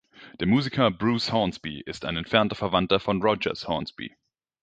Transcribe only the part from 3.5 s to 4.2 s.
Hornsby.